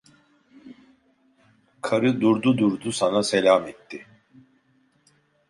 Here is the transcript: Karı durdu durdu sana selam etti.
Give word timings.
Karı 1.81 2.21
durdu 2.21 2.57
durdu 2.57 2.91
sana 2.91 3.23
selam 3.23 3.67
etti. 3.67 4.05